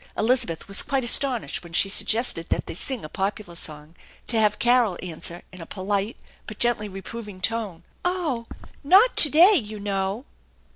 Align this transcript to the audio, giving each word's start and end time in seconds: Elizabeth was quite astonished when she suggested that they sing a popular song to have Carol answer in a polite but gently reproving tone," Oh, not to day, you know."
Elizabeth 0.17 0.67
was 0.67 0.81
quite 0.81 1.03
astonished 1.03 1.63
when 1.63 1.73
she 1.73 1.87
suggested 1.87 2.49
that 2.49 2.65
they 2.65 2.73
sing 2.73 3.05
a 3.05 3.07
popular 3.07 3.53
song 3.53 3.95
to 4.27 4.39
have 4.39 4.57
Carol 4.57 4.97
answer 5.03 5.43
in 5.51 5.61
a 5.61 5.67
polite 5.67 6.17
but 6.47 6.57
gently 6.57 6.89
reproving 6.89 7.39
tone," 7.39 7.83
Oh, 8.03 8.47
not 8.83 9.15
to 9.17 9.29
day, 9.29 9.53
you 9.53 9.79
know." 9.79 10.25